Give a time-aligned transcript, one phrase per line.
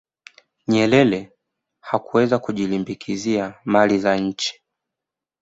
[0.67, 1.31] nyerere
[1.79, 4.61] hakuweza kujilimbikizia mali za nchi